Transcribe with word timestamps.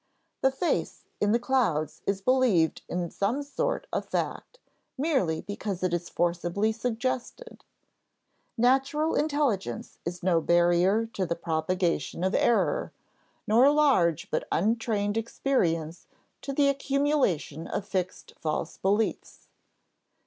The 0.41 0.49
face 0.49 1.03
in 1.19 1.31
the 1.31 1.37
clouds 1.37 2.01
is 2.07 2.23
believed 2.23 2.81
in 2.89 3.03
as 3.03 3.15
some 3.15 3.43
sort 3.43 3.85
of 3.93 4.03
fact, 4.07 4.57
merely 4.97 5.41
because 5.41 5.83
it 5.83 5.93
is 5.93 6.09
forcibly 6.09 6.71
suggested. 6.71 7.63
Natural 8.57 9.13
intelligence 9.13 9.99
is 10.03 10.23
no 10.23 10.41
barrier 10.41 11.05
to 11.13 11.27
the 11.27 11.35
propagation 11.35 12.23
of 12.23 12.33
error, 12.33 12.91
nor 13.45 13.69
large 13.71 14.31
but 14.31 14.47
untrained 14.51 15.17
experience 15.17 16.07
to 16.41 16.51
the 16.51 16.67
accumulation 16.67 17.67
of 17.67 17.87
fixed 17.87 18.33
false 18.39 18.77
beliefs. 18.77 19.49